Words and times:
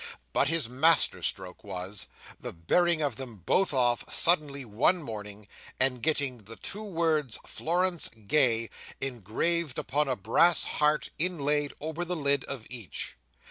But 0.33 0.47
his 0.47 0.67
master 0.67 1.21
stroke 1.21 1.63
was, 1.63 2.07
the 2.39 2.51
bearing 2.51 3.03
of 3.03 3.17
them 3.17 3.43
both 3.45 3.71
off, 3.71 4.03
suddenly, 4.11 4.65
one 4.65 5.03
morning, 5.03 5.47
and 5.79 6.01
getting 6.01 6.39
the 6.45 6.55
two 6.55 6.81
words 6.81 7.37
FLORENCE 7.45 8.09
GAY 8.25 8.71
engraved 8.99 9.77
upon 9.77 10.07
a 10.07 10.15
brass 10.15 10.63
heart 10.63 11.11
inlaid 11.19 11.73
over 11.79 12.03
the 12.03 12.15
lid 12.15 12.43
of 12.45 12.65
each. 12.67 13.15